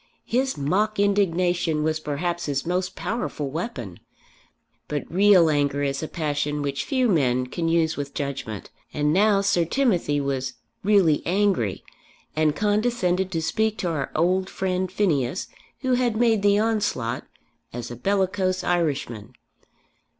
His 0.25 0.57
mock 0.57 0.99
indignation 0.99 1.83
was 1.83 1.99
perhaps 1.99 2.47
his 2.47 2.65
most 2.65 2.95
powerful 2.95 3.51
weapon. 3.51 3.99
But 4.87 5.03
real 5.13 5.47
anger 5.47 5.83
is 5.83 6.01
a 6.01 6.07
passion 6.07 6.63
which 6.63 6.85
few 6.85 7.07
men 7.07 7.45
can 7.45 7.69
use 7.69 7.97
with 7.97 8.15
judgment. 8.15 8.71
And 8.95 9.13
now 9.13 9.41
Sir 9.41 9.63
Timothy 9.63 10.19
was 10.19 10.53
really 10.83 11.21
angry, 11.27 11.83
and 12.35 12.55
condescended 12.55 13.31
to 13.31 13.43
speak 13.43 13.83
of 13.83 13.91
our 13.91 14.11
old 14.15 14.49
friend 14.49 14.91
Phineas 14.91 15.49
who 15.81 15.93
had 15.93 16.17
made 16.17 16.41
the 16.41 16.57
onslaught 16.57 17.23
as 17.71 17.91
a 17.91 17.95
bellicose 17.95 18.63
Irishman. 18.63 19.33